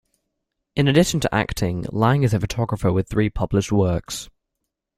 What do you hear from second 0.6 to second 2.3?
In addition to acting, Lange